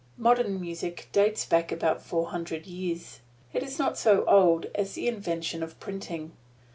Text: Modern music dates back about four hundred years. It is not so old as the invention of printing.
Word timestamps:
Modern 0.17 0.59
music 0.59 1.09
dates 1.11 1.45
back 1.45 1.71
about 1.71 2.01
four 2.01 2.31
hundred 2.31 2.65
years. 2.65 3.19
It 3.53 3.61
is 3.61 3.77
not 3.77 3.99
so 3.99 4.25
old 4.25 4.65
as 4.73 4.95
the 4.95 5.07
invention 5.07 5.61
of 5.61 5.79
printing. 5.79 6.31